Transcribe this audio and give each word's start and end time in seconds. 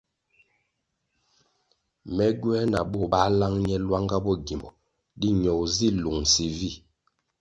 Me 2.15 2.25
gywē 2.41 2.59
nah 2.71 2.85
bo 2.91 2.99
bā 3.11 3.21
lang 3.39 3.55
ne 3.65 3.75
lwanga 3.85 4.17
bo 4.25 4.31
gimbo 4.45 4.69
di 5.19 5.27
ñogo 5.41 5.65
zi 5.75 5.87
lungsi 6.01 6.45
vi. 6.57 6.71